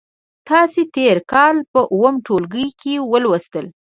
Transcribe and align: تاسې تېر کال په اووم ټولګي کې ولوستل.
تاسې 0.49 0.81
تېر 0.95 1.17
کال 1.31 1.55
په 1.73 1.81
اووم 1.93 2.15
ټولګي 2.25 2.67
کې 2.81 2.93
ولوستل. 3.11 3.65